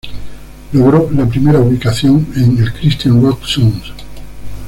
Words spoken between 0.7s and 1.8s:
Logró la primera